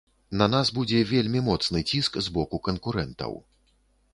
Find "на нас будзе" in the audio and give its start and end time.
0.41-1.01